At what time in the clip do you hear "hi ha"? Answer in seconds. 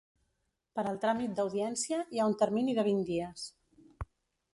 2.15-2.27